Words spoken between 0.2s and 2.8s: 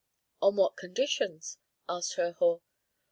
"On what conditions?" asked Herhor.